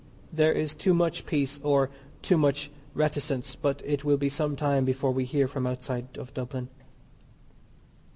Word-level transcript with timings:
There 0.33 0.51
is 0.51 0.73
too 0.73 0.95
much 0.95 1.27
peace 1.27 1.59
or 1.61 1.91
too 2.23 2.35
much 2.35 2.71
reticence, 2.95 3.55
but 3.55 3.83
it 3.85 4.03
will 4.03 4.17
be 4.17 4.29
some 4.29 4.55
time 4.55 4.83
before 4.83 5.11
we 5.11 5.25
hear 5.25 5.47
from 5.47 5.67
outside 5.67 6.17
of 6.17 6.33
Dublin. 6.33 6.69